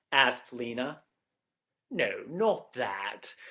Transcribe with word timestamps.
asked 0.13 0.51
Lena. 0.51 1.03
"No, 1.91 2.23
not 2.27 2.73
that. 2.73 3.35